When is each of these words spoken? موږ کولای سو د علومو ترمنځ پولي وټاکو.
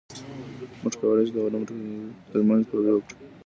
موږ 0.81 0.93
کولای 0.99 1.23
سو 1.29 1.33
د 1.35 1.37
علومو 1.45 1.67
ترمنځ 2.29 2.63
پولي 2.69 2.91
وټاکو. 2.93 3.25